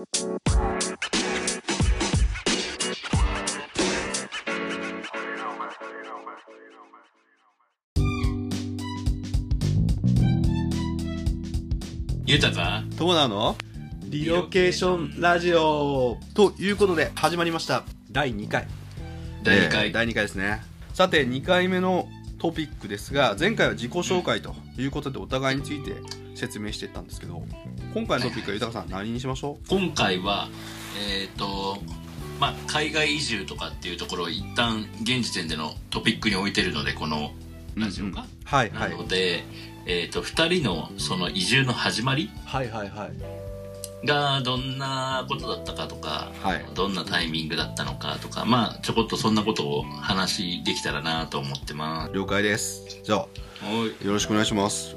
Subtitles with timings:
[0.00, 0.40] 豊
[12.54, 13.56] か友達の
[14.04, 16.16] リロケーションラジオ。
[16.32, 17.84] ということで始まりました。
[18.10, 18.66] 第2回。
[19.42, 20.62] 第2回、えー第2回ですね。
[20.94, 22.08] さて2回目の
[22.38, 25.92] トピックですが前回は自己紹介ということでお互いについて
[26.40, 27.42] 説明していったんですけど
[27.94, 30.48] 今回のトピックは豊さん何にしましょ今回は
[31.08, 31.78] えっ、と
[32.40, 37.32] まあ海外移住とかっていうところを一旦現時点でのトピックに置いてるのでこの
[37.76, 39.44] うラジオが、はいはないので、
[39.86, 43.10] えっ、と2人のその移住の始まりはいはいはい。
[44.06, 46.64] がどんなことだったかとか、はい。
[46.74, 52.12] どんなタイミングだったのかとかまあちょこっとそんなことを話できたらなと思ってます。
[52.14, 53.02] 了解です。
[53.04, 53.26] じゃあ
[54.04, 54.96] よろしくお願いします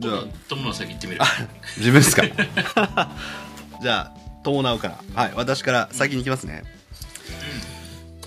[0.00, 1.20] じゃあ友の先行ってみる。
[1.76, 2.22] 自分ですか？
[3.82, 4.12] じゃあ
[4.44, 4.98] 伴うから。
[5.14, 6.62] はい私から先に行きますね、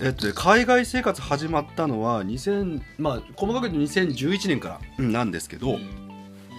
[0.00, 5.78] えっとね海外生活始まったのは2000まあ細かく言うと2011年からうんなんですけど、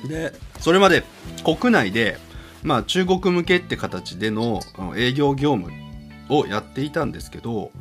[0.07, 1.03] でそれまで
[1.43, 2.17] 国内で、
[2.63, 5.71] まあ、中国向けって形でのうん営業業務
[6.29, 7.71] をやっていたんですけど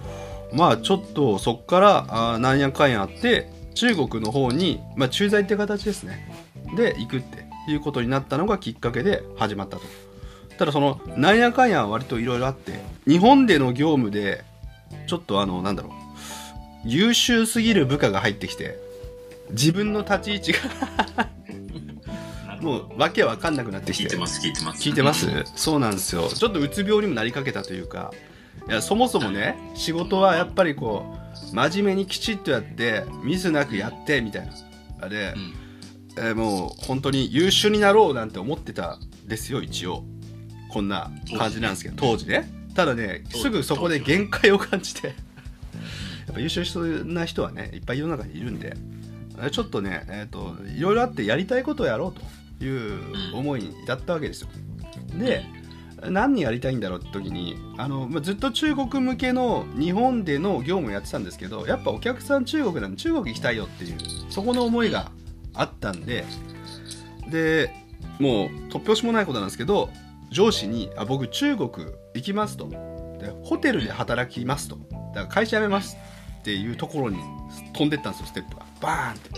[0.52, 6.30] まあちょっとそっからあーなんやかんやあって中国の方に、まあ、駐在って形ですね
[6.76, 9.82] で行くっていうことになったのがきっかけで始まったと。
[10.58, 14.44] ただそのなんやかんやは割といろいろあって日本での業務で
[15.06, 15.92] ちょっとあのなんだろう。
[16.84, 18.76] 優秀すぎる部下が入ってきて
[19.50, 20.58] 自分の立ち位置が
[22.60, 24.04] もうわけわかんなくなってきて。
[24.04, 24.82] 聞いてます聞いてます。
[24.88, 25.28] 聞いてます？
[25.56, 26.28] そうなんですよ。
[26.28, 28.12] ちょっとうつ病にもなりかけたというか
[28.68, 31.16] いやそもそもね仕事はやっぱりこ
[31.52, 34.52] う真面目にきちっとやってミスなくやってみたいな。
[35.00, 35.54] あれ、うん
[36.16, 40.04] えーもう本当に優秀になろうなんて思ってたんですよ一応。
[40.70, 42.50] こんな感じなんですけど当時ね。
[42.74, 45.08] ただねすぐそこで限界を感じて。
[45.08, 45.14] や
[46.32, 48.76] っぱ優秀な人はねいっぱい世の中にいるんで
[49.40, 54.48] えちょっとね、えー、といろいろあってやりたいことをやろうという思いに至ったわけですよ。
[55.18, 55.44] で
[56.10, 65.12] 何にやりたいんだろうって時にあの、まあ、ずっと中国向けの日本での業務をやってたんですけどやっぱお客さん中国なんで中国行きたいよっていうそこの思いが
[65.54, 66.24] あったんで
[67.28, 67.70] で
[68.18, 69.90] もう突拍子もないことなんですけど
[70.30, 71.70] 上司に「あ僕中国
[72.14, 72.68] 行きます」と。
[72.68, 74.76] でホテルで働きますと。
[74.76, 75.96] だから会社辞めます
[76.40, 77.18] っていうところに
[77.72, 78.66] 飛んでったんですよステップが。
[78.80, 79.30] バーンって。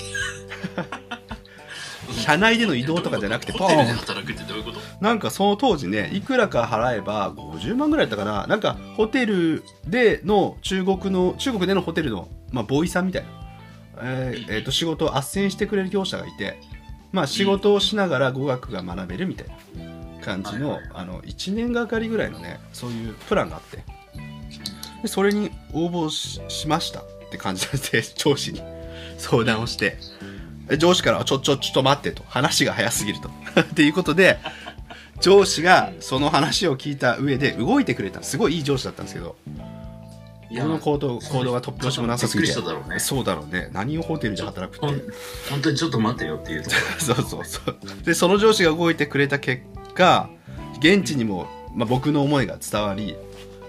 [2.21, 4.79] 社内での移動とかじゃなくてホテルで働くってどういうこと？
[5.01, 8.47] なんかその当時ねいくらか払えば50万ぐらいだったかな。
[8.47, 13.29] なんかホテルでの中国の中国でのホテルの、まあ、ボーイさんみたいな、
[14.01, 16.59] えーえーと仕事を斡旋してくれる業者がいて、
[17.13, 19.55] まあ、仕事をしながら語学が学べるみたいな
[20.25, 23.85] 感じの,、あの1年がかりぐらいのねそういうプランがあって
[25.03, 27.01] でそれに応募ししました。
[27.01, 28.63] って感じで 上司に
[29.19, 29.99] 相談をして
[30.69, 32.23] で上司からはちょちょちょっと待ってと。
[32.29, 33.29] 話が早すぎると。
[33.61, 34.39] っていうことで
[35.21, 38.23] 上司がその話を聞いた上で動いてくれた。
[38.23, 39.37] すごいいい上司だったんですけど
[40.55, 42.47] いやこの行動行動が突拍子もなさすぎて。
[42.47, 43.01] びっくりしただろうね。
[43.01, 43.71] そうだろうね。
[43.73, 45.03] 何をホテルで働くって。
[45.51, 48.05] 本当にちょっと待てよっていうそうそうそう。
[48.05, 49.63] でその上司が動いてくれた結
[49.95, 50.31] 果
[50.79, 53.17] 現地にも、まあ、僕の思いが伝わり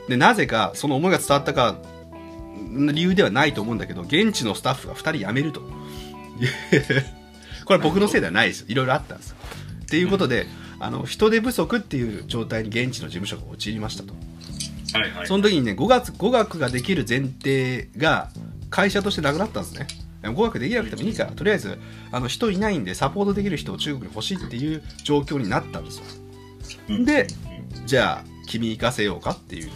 [0.08, 1.76] でなぜかその思いが伝わったか
[2.94, 5.62] 理由ではないと思うんだけど現地のスタッフが2人辞めると。
[7.66, 9.38] これは僕のせいではないですいろいろあったんですよ。
[9.82, 10.46] っていうことで、
[10.80, 14.10] あの人手不足っていう状態に現地の事務所が陥りましたと。
[14.10, 14.16] ろ
[15.00, 18.30] はいはいその時にね語学語学ができる前提が
[18.70, 19.88] 会社としてなくなったんですね。
[20.34, 21.78] 語学できなくてもいいからとりあえず
[22.12, 27.06] あの人いないんでサポートできる人を中国に欲しいっていう状況になったんですよ。
[27.06, 27.28] で
[27.86, 29.70] じゃあ君行かせようかっていう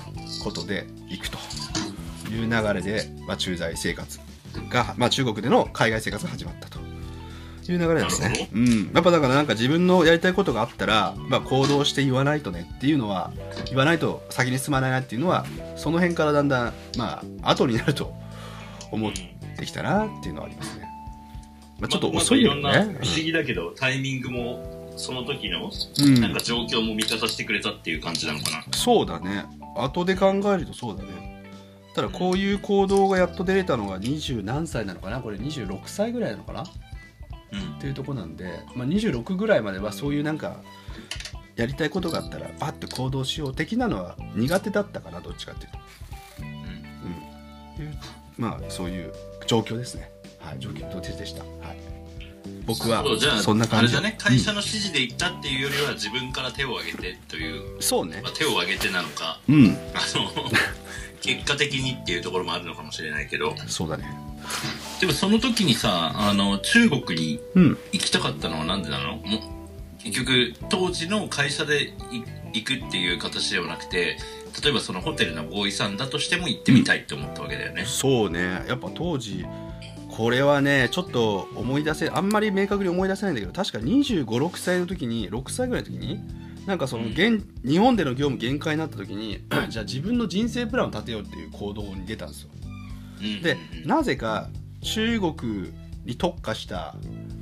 [0.43, 1.37] ことで行くと。
[2.33, 4.19] いう流れで、まあ、駐在生活
[4.69, 6.78] が、まあ、中国での海外生活が始まったと
[7.71, 8.49] いう流れなんですね。
[8.53, 13.31] うん、やっぱだからなんか自分のやりたいことがあったら、まあ、行動して言わないとねっていうのは
[13.67, 15.45] 言わないと先に進まないなっていうのは
[15.75, 18.13] その辺からだんだんまあ後になると
[18.91, 19.11] 思っ
[19.57, 20.87] てきたなっていうのはありますね。
[21.79, 22.61] まあ、ちょっと遅いよね。
[22.61, 22.83] な。
[22.83, 26.19] 不思議だけど、タイミングもその時のうん。
[26.19, 29.45] なんか状況も味方してくれたっていう感じなのかな、そうだね。
[29.77, 31.09] 後で考えるとそうだね。
[31.95, 35.21] ただこういう行動がやっと出れたのが20何歳なのかな？
[35.21, 36.63] これ26歳ぐらいなのかな？
[37.55, 37.79] っうん。
[37.79, 40.57] ていうとこなんで、まあ、26ぐらいまではそういうなんか
[41.55, 45.77] やりたいことがあったらバッと行動しよう的なのは苦手だったかなどっちかっていうと、
[47.79, 47.85] うん。
[47.85, 47.97] いう
[48.37, 49.13] まあそういう
[49.47, 50.11] 状況ですね。
[50.39, 51.43] はい状況でした。
[51.43, 51.77] はい。
[52.65, 53.95] 僕はそうじゃあそんな感じ。
[53.95, 58.21] あれだね会社の指示で行ったっていうよりは自分から手を挙げてという、そうね。
[58.23, 59.77] まあ、手を挙げてなのかうん。
[59.93, 60.49] あの
[61.21, 63.55] 結果的にっていうところもあるのかもしれないけど。
[63.67, 64.05] そうだね
[64.99, 67.77] でもその時にさあの中国にうん。
[67.91, 69.17] 行きたかったのはなんでなの？
[69.17, 69.23] も
[69.99, 72.23] 結局当時の会社でい
[72.53, 74.17] 行くっていう形ではなくて
[74.63, 78.65] 例えばそのホテルのボーイさんだとしても行ってみたいって思ったわけだよね、そうね。
[78.67, 79.45] やっぱ当時
[80.09, 86.19] これはねちょっと思い出せあんまり明確に思い出せないんだけど確か2 5 6歳の時に6歳ぐらいの時に
[86.65, 92.49] なんかその現、日本での業務限界になった時に じゃあ自分の人生プランを立てようっていう行動に出たんですよ。
[93.21, 93.87] うんでうんうん。
[93.87, 94.49] なぜか
[94.81, 95.73] 中国
[96.05, 96.95] に特化した、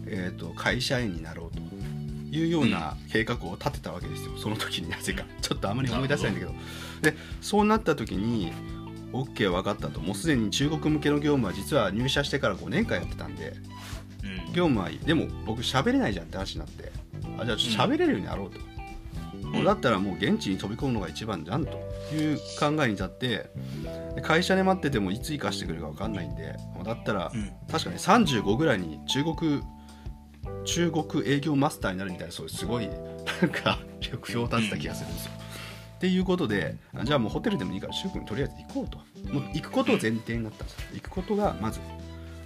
[0.05, 4.37] えー、と会社員になろうというような計画を立てたわけですよ。
[4.37, 5.23] その時になぜか。
[5.41, 6.53] ちょっとあまり思い出せないんだけど。
[7.01, 8.51] でそうなった時に
[9.13, 9.99] OK 分かったと。
[9.99, 13.53] もうすでに中国向けの業務は実は入社してから5年間やってたんで
[14.23, 14.53] うん。
[14.53, 16.91] 業務はでも僕喋れないじゃんって話になって。
[17.39, 17.57] あじゃあ
[17.87, 18.59] 喋れるようになろうと、
[19.51, 21.71] もうだったらもう現地に飛び込むのが一番じゃんと
[22.13, 23.49] いう考えに立って
[24.15, 27.51] で会社で待っててもいつ生かしてくれるか分かんないんでだったらうん。
[27.71, 29.61] 確かに35ぐらいに中国
[30.65, 32.93] 中国営業マスターになるみたいなそういうすごいな
[33.47, 35.31] んか目標を立てた気がするんですよ。
[35.97, 38.97] っていうことであじゃあもうホテルでもいいから中国にとりあえず行こうと。
[39.33, 40.79] もう行くことを前提になったんですよ。
[40.93, 41.79] 行くことがまず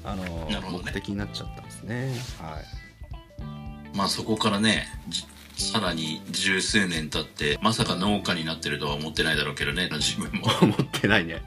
[0.03, 0.83] あの、なるほどね。
[0.85, 2.13] 目的になっちゃったんですね。
[2.39, 3.95] はい。
[3.95, 5.25] まあそこからねじ
[5.61, 10.47] さらに十数年経ってまさか農家になってるとは思ってないだろうけどね自分も。
[10.61, 11.41] 思ってないね。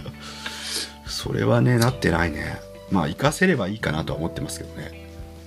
[1.06, 2.60] それはねなってないね。
[2.90, 5.00] まあ活かせればいいかなとは思ってますけどね。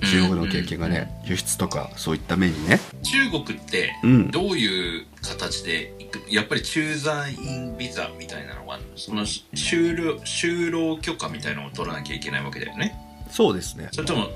[0.03, 2.79] 中国の経験がね、輸出とかそういった面にね。
[3.03, 4.31] 中国ってうん。
[4.31, 12.95] どういう形で行くやっぱり駐在員ビザみたいなのがその就労就労許可みたいなのを取らなきゃいけないわけだよね。
[13.31, 13.89] そうですね。
[13.91, 14.27] それとも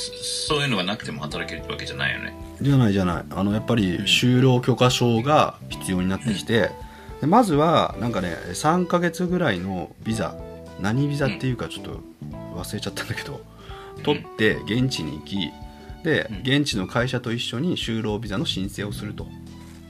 [0.00, 2.34] そそういうのがなくても働けるわけじゃないよね。
[2.60, 3.24] じゃないじゃない。
[3.30, 6.70] あのやっぱり就労許可証が必要になってきて、
[7.20, 10.34] でまずはなんかね3ヶ月ぐらいのビザ
[10.80, 12.00] 何ビザっていうかちょっと
[12.56, 13.40] 忘れちゃったんだけど
[14.02, 15.50] 取って現地に行き
[16.02, 16.40] でうん。
[16.40, 19.26] 現地の会社と一緒に就労ビザの申請をすると。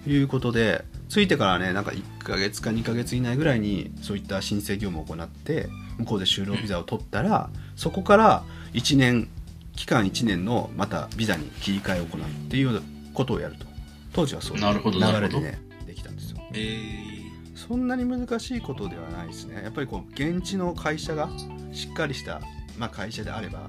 [0.07, 5.69] いうことで着いてからねなんか1ヶ月か2ヶ月以内ぐらいにそういった申請業務を行って
[5.99, 9.29] 向こうで就労ビザを取ったらそこから1年
[9.77, 12.83] 期間1年のまたビザに切り替えを行うっていう
[13.15, 13.67] ことをやると。
[14.13, 15.39] 当時はそういうなるほどなるほど。
[15.39, 16.39] 流れでねできたんですよ。
[16.53, 19.63] えー、そんなに難しいことではないですね。
[19.63, 21.29] やっぱりこう現地の会社が
[21.73, 22.41] しっかりした、
[22.79, 23.69] まあ、会社であれば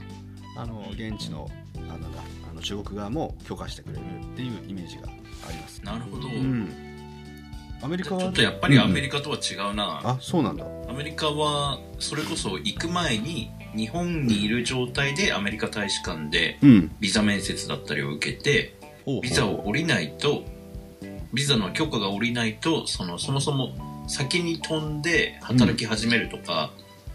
[0.57, 2.07] あの現地のあの
[2.49, 5.03] あの中国側も許可してくれるっていうイメージが
[5.47, 5.83] あります。
[5.83, 6.91] なるほど、うん。
[7.83, 10.65] アメリカはちょっとやっぱりアメリリカとは違うな、あそうなんだ。
[10.87, 16.95] アメリカはそれこそ行く前に日本にいる状態でアメリカ大使館でうん。
[16.99, 18.75] ビザ面接だったりを受けて
[19.05, 19.21] ほうほう。
[19.21, 20.43] ビザを降りないと
[21.33, 23.73] ビザの許可が下りないとそのそもそも
[24.07, 26.71] 先に飛んで働き始めるとか、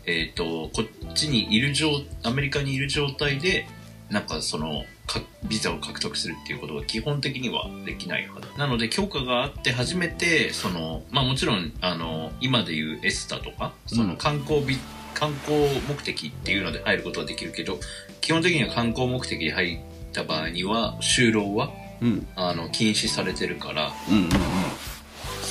[0.07, 1.91] えっ、とこっちにいる状
[2.23, 3.67] アメリカにいる状態で
[4.11, 14.79] なんかそのかビザを獲得するっていうことが基本的にはできないはずなので許可があって初めてそのまあもちろんあの今でいうエスタとかその観光ビ、
[15.17, 15.59] 観光
[15.89, 17.81] 目的っていうので入ることはできるけど
[18.21, 19.79] 基本的には観光目的で入っ
[20.13, 21.71] た場合には就労は
[22.03, 22.27] うん。
[22.37, 24.31] あの禁止されてるからうんうんうん。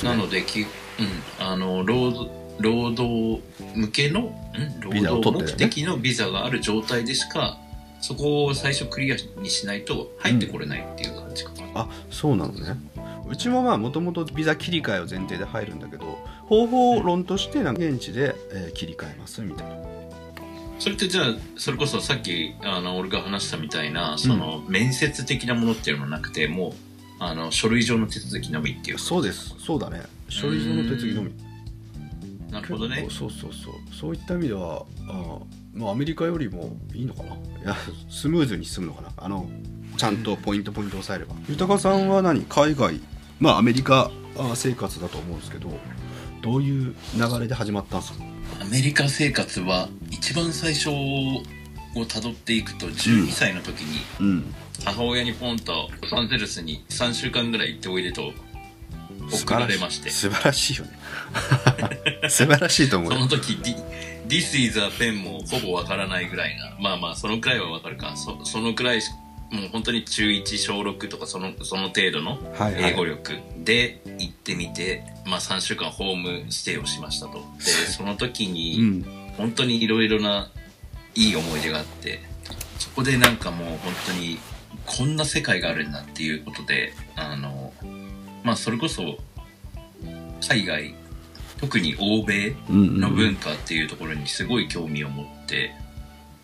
[0.04, 0.66] なのでき、うん、
[1.40, 3.42] あの労働労働
[3.74, 7.58] 向けの、ん、労働目的のビザがある状態でしか
[8.00, 12.76] そこを最初クリアにしないと入ってこれないっていう感じかな、あそうなのね。
[13.28, 16.05] うちもまあもともとビザ切り替えを前提で入るんだけど
[16.48, 19.76] 方法論としてなんか現地で、えー切り替えますみたいな。
[20.78, 21.24] それってじゃあ
[21.56, 26.72] それこそさっきあの俺が話したみたいなその面接的なものっていうのはなくてもう
[27.18, 29.54] あの書類上の手続きのみっていうそうです。
[29.58, 30.02] そうだね。
[30.28, 31.32] 書類上の手続きのみ。
[32.50, 33.06] なるほどね。
[33.10, 33.74] そうそうそう。
[33.92, 35.38] そういった意味ではあ
[35.72, 37.34] まあアメリカよりもいいのかな。
[37.34, 37.74] いや
[38.10, 39.08] スムーズに進むのかな。
[39.16, 39.48] あの
[39.96, 41.34] ちゃんとポイントポイント押さえれば。
[41.48, 42.42] 豊さんは何？
[42.42, 43.00] 海外。
[43.40, 45.70] まあアメリカあ生活だと思うんですけど
[46.42, 48.24] どういう流れで始まったんですか？
[48.60, 51.42] アメリカ生活は一番最初を
[52.06, 54.54] たどっていくと12歳の時にうん。
[54.84, 58.32] 母親にポンとロサンゼルスに3週間ぐらい行っておいでと
[59.32, 60.10] 送られまして。
[60.10, 60.98] 素晴らしいよね。
[62.28, 63.18] 素晴らしいと思うよ。
[63.18, 63.74] その時 Thi-
[64.28, 66.76] This is a pen もほぼわからないぐらいな。
[66.80, 68.14] まあまあそのくらいはわかるか。
[68.16, 69.10] そそのくらいし
[69.50, 72.92] もう本当に中1小6とかそのその程度のはいはい。
[72.92, 77.44] 英語力で行ってみて、まあ3週間ホームステイをしましたと。
[77.58, 79.02] で その時うにん。
[79.36, 80.50] 本当にいろいろな
[81.14, 82.20] いい思い出があって
[82.78, 84.38] そこでなんかもう本当に
[84.86, 87.72] こんな世界があるんだっていうことであの
[88.42, 89.18] まあそれこそ
[90.40, 90.94] 海外
[91.60, 95.85] 特に欧米うんの文化っていうところにすごい興味を持って、まあ、そ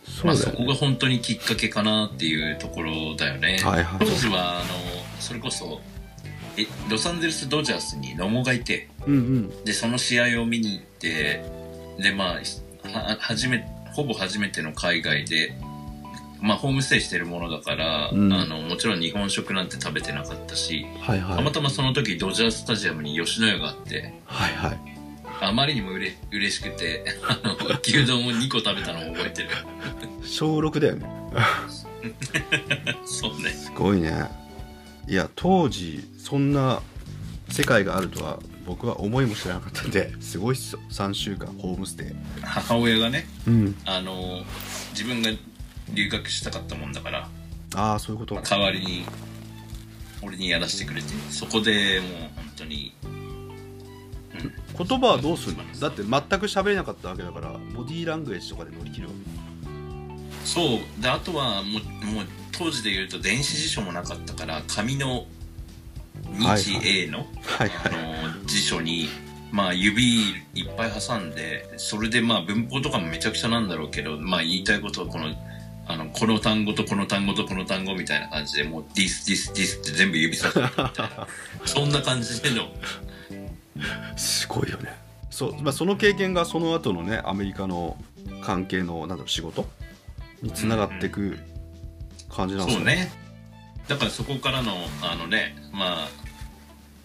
[0.05, 0.53] そうだよね。
[0.57, 3.59] こが本当にきっかけかなっていうところだよね。
[3.63, 3.99] はいはい。
[4.01, 4.69] 当時はあの
[5.21, 5.81] それこそ
[6.57, 9.65] えロサンゼルス・ドジャースに野茂がいてうんうん。
[9.65, 11.45] でその試合を見に行って
[11.99, 15.55] でまあは初めほぼ初めての海外で、
[16.41, 18.33] まあ、ホームステイしてるものだから、うん。
[18.33, 21.37] あのもちろん日本食なんて食べてなかったし、はいはい。
[21.37, 24.93] たまたまその時ドジャースタジアムに吉野家があってはいはい。
[25.41, 29.49] あまりにもうれ嬉しくてあの牛丼を2個食べたのを覚えてる
[30.25, 31.07] 小6だよね。
[33.05, 33.51] そうね。
[33.51, 34.27] すごいね。
[35.09, 36.81] いや当時そんな
[37.49, 40.81] 世界があるとは僕は思いも知らなかったんですごいっすよ。
[40.91, 42.07] 3週間ホームステイ。
[42.43, 43.77] 母親がねうん。
[43.85, 44.43] あの
[44.93, 45.31] 自分が
[45.93, 47.29] 留学したかったもんだから
[47.75, 48.41] ああそういうこと。
[48.41, 49.05] 代わりに
[50.23, 52.93] 俺にやらせてくれてそこでもう本当に
[54.79, 55.57] 言葉はどうする？
[55.57, 56.11] のだって全
[56.41, 59.15] く喋れなかったわけだからボディーラングエッジとかで乗り切るわ
[60.45, 61.03] そう。
[61.03, 65.27] であとはもうもう当時で言うと電子辞書もなかったから紙の
[66.39, 67.93] 日英の,、けはいはい。
[67.93, 69.09] あの辞書に
[69.51, 75.35] まあ指いっぱい挟んでそれでまあ文法とかもめちゃくちゃなんだろうけどまあ言いたいことはこの
[75.87, 81.27] あのこの単語とこの単語とこの単語みたいな感じでもう this this this って全部指さすみたいな。
[81.67, 82.69] そんな感じでの。
[84.17, 84.95] すごいよね。
[85.31, 87.97] そう、まあ、その経験がその後のねアメリカの
[88.43, 89.67] 関係のなんだろう仕事
[90.43, 91.39] につながっていく
[92.29, 93.13] 感じなんですそうね。
[93.89, 94.73] だからそこからの
[95.03, 96.09] あのねまあ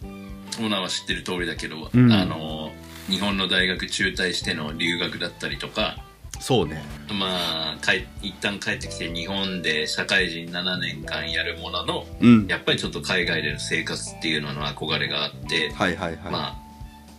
[0.03, 2.11] オーナーは知ってる通りだけど、うん。
[2.11, 2.71] あの
[3.09, 6.03] 日本の大学中退しての留学だったりとか
[6.39, 6.83] そうね。
[7.09, 12.47] まあ帰一旦帰ってきて日本で社会人7年間やるもののうん。
[12.47, 16.67] やっぱりちょっと海外での生活っていうのの憧れがあって、はいはいはい、まあ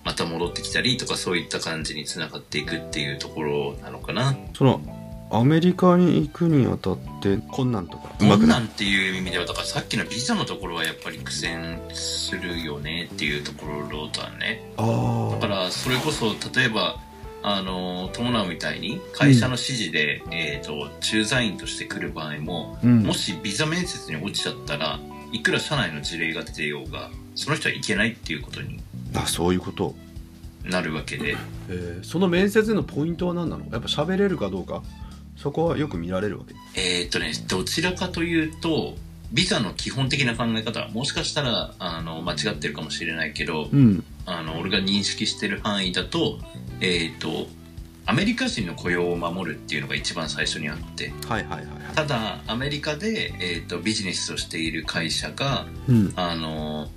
[0.04, 4.34] また戻ってきたりとかそういった感じにつながっていくっていうところなのかな。
[4.54, 4.80] その
[5.30, 8.14] アメリカに行くにあたって困難とか？
[8.20, 14.72] うまくない困難っていう意味ではだからさっきのビザのところはやっぱり苦戦するよねっていうところだね。
[14.76, 16.96] あだからそれこそ例えば
[17.42, 23.02] あの伴うみたいに会社の指示で、えー、と駐在員として来る場合もあうん。
[23.04, 24.98] もしビザ面接に落ちちゃったら
[25.32, 28.80] いくら社内の事例が出てようがその人はいけないっていうことに
[29.14, 29.94] あそういうこと、
[30.64, 31.36] なるわけで。
[31.68, 32.04] えー。
[32.04, 33.66] その面接でのポイントは何なの？
[33.70, 34.82] やっぱ喋れるかどうか？
[35.38, 36.54] そこはよく見られるわけ？
[36.80, 38.94] えーっとねどちらかというと
[39.32, 44.04] ビザの基本的な考え方はもしかしたらあの間違ってるかもしれないけどうん。
[44.26, 46.38] あの俺が認識してる範囲だと,、
[46.80, 47.46] えーっと
[48.04, 51.94] アメリカ人の雇用を守るっていうのが一番最初にあってはいはいはいはい。
[51.94, 56.12] ただアメリカで、えーっとビジネスをしている会社がうん。
[56.16, 56.88] あの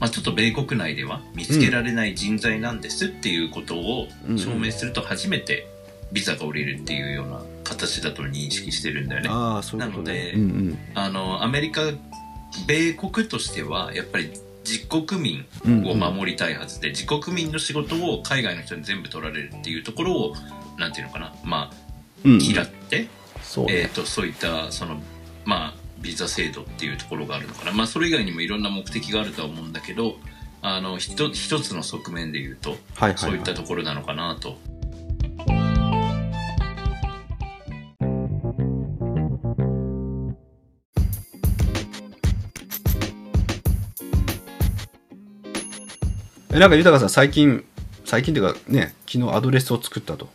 [0.00, 4.38] まあ、ちょっと米国内では見つけられない人材なんですっていうことをうん。
[4.38, 5.68] 証明すると初めて
[6.12, 9.28] ビザが下りるっていうような形だと認識してるんだよね。
[9.30, 9.86] あういうことね。
[9.86, 10.78] なのでうんうん。
[10.94, 11.82] あのアメリカ
[12.66, 14.30] 米国としてはやっぱり
[14.64, 20.34] 自国民うんを守りたいはずで、自国民の仕事を海外の人に全部取られるっていうところを
[20.78, 21.76] なんていうのかなまあ
[22.24, 23.08] うん嫌って、
[23.42, 23.82] そうね。
[23.82, 25.00] えー、とそういったその
[25.44, 27.72] まあビザ制度っていうところがあるのかな。
[27.72, 30.16] まあそれ以外にもいろんな目的があるとは思うんだけど
[30.62, 33.18] あのひと一つの側面で言うとはいはいはい。
[33.18, 34.58] そういったところなのかなと。
[46.54, 47.64] えなんか豊さん最近
[48.04, 50.28] 最近っていうかね昨日アドレスを作ったと。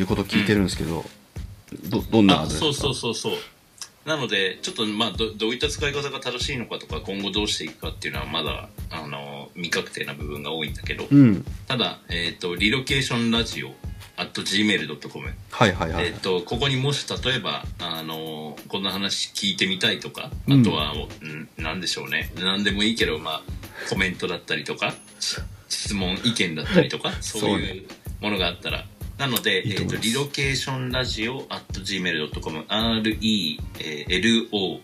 [0.00, 1.04] いうことを聞いてるんですけど、
[1.88, 3.32] どどんなアあドレスそうそうそうそう。
[4.04, 11.44] なのでちょっとまあどどういった使い方が正しいのかとか今後どうしていくかっていうのはまだあの未確定な部分が多いんだけど、うん。
[11.66, 13.70] ただ、えっとリロケーションラジオ
[14.16, 22.30] at gmail.com はいはいはい、えっとここにもし例えばあのこんな話聞いてみたいとかうんあとは、うん、なんでしょうね。
[22.38, 23.42] 何でもいいけどまあ
[23.88, 24.90] コメントだったりとか。
[24.90, 24.96] し
[25.68, 27.84] 質問意見だったりとかそういう
[28.20, 28.86] ものがあったら。
[29.18, 34.80] なので、いいえっとリロケーションラジオ at gmail.com RELOCATION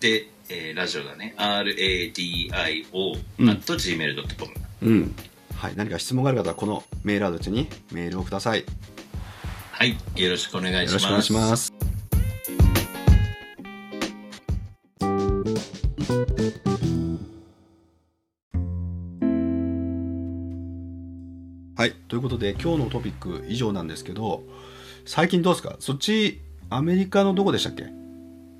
[0.00, 1.34] で、えーラジオだね。
[1.36, 3.50] RADIO うん。
[3.50, 5.14] at gmail.com うん。
[5.54, 8.60] はい、何か質問がある方はこのメールアドレスにメールをください。
[8.60, 8.64] よ
[9.72, 9.96] はい。
[10.16, 10.98] よろしくお願いします。
[10.98, 11.77] ろしくお願いします
[22.18, 24.42] いということで今日のトピック以上なんですけど
[25.06, 25.76] 最近どうですか？
[25.78, 27.86] そっちアメリカのどこでしたっけ？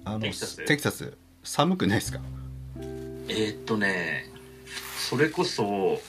[0.04, 0.64] あのテキサス？
[0.64, 1.12] テキサス。
[1.42, 2.20] 寒くないですか？
[3.28, 4.30] えーっとね
[5.10, 6.00] それこそ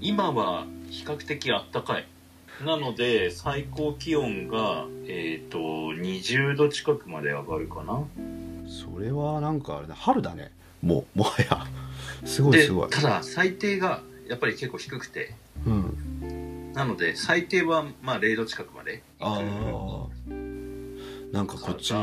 [0.00, 2.06] 今は比較的あったかい。
[2.64, 8.04] なので最高気温がえーっと20度近くまで上がるかな。
[8.68, 10.52] それはなんかあれだ春だね。
[10.82, 11.66] もうもはや。
[12.24, 12.90] すごいですごい。
[12.90, 15.26] ただ最低がやっぱり結構低くて。
[15.26, 15.34] うん
[16.76, 19.02] なので最低はまあ0度近くまで。
[19.18, 20.08] ああ
[21.32, 21.94] なんかこっち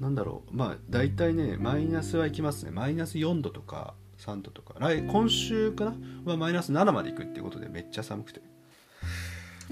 [0.00, 0.56] なんだろう。
[0.56, 2.72] まあ大体ねマイナスはいきますね。
[2.72, 4.74] マイナス4度とか3度とか。
[4.78, 5.94] 来今週かな？
[6.32, 8.40] はマイナス7までいくっていうことでめっちゃ寒くて。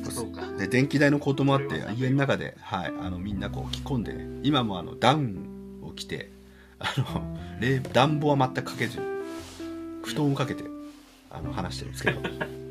[0.08, 0.46] そうか。
[0.52, 6.30] で電気代のこともあって家の中で、はい、あのみんなこう着込んでね今もあのダウンを着て
[6.78, 9.06] あの冷暖房は全くかけずに
[10.04, 10.62] 布団をかけて
[11.30, 12.20] あの話してるんですけど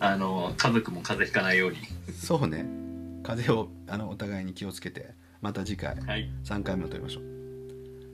[0.00, 1.78] あの家族も風邪ひかないように。
[2.14, 2.66] そうね。
[3.22, 6.28] 風邪をあのお互いに気をつけてまた次回はい。
[6.44, 7.24] 3回目を撮りましょう。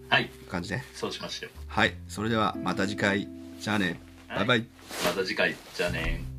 [0.09, 0.31] はい。
[0.49, 1.51] 感じでそうしましょう。
[1.67, 1.95] はい。
[2.09, 3.29] それではまた次回。
[3.61, 4.01] じゃあね。
[4.29, 4.67] バイバイ。
[5.05, 5.55] また次回。
[5.75, 6.38] じゃあね